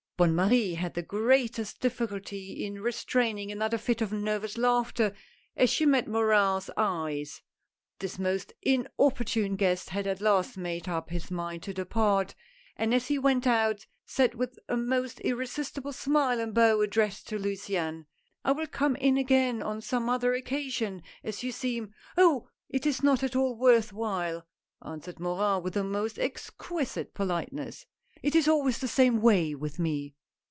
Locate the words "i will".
18.45-18.67